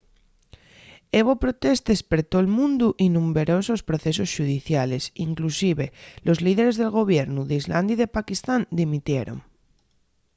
hebo 1.17 1.33
protestes 1.43 1.99
per 2.09 2.21
tol 2.31 2.45
mundu 2.57 2.89
y 3.05 3.07
numberosos 3.15 3.81
procesos 3.89 4.29
xudiciales 4.35 5.03
inclusive 5.27 5.85
los 6.27 6.39
líderes 6.45 6.75
del 6.77 6.93
gobiernu 6.99 7.41
d'islandia 7.45 7.95
y 7.95 8.01
de 8.01 8.13
pakistán 8.15 8.61
dimitieron 8.79 9.37